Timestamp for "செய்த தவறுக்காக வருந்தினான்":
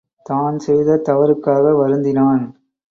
0.59-2.43